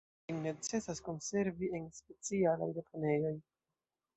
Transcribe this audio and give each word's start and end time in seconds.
Ĝin 0.27 0.37
necesas 0.45 1.01
konservi 1.09 1.69
en 1.81 1.85
specialaj 1.99 2.71
deponejoj. 2.79 3.37